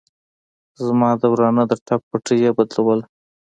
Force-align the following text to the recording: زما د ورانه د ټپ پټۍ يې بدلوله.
زما 0.85 1.09
د 1.21 1.23
ورانه 1.33 1.63
د 1.67 1.73
ټپ 1.85 2.01
پټۍ 2.09 2.37
يې 2.43 2.51
بدلوله. 2.57 3.05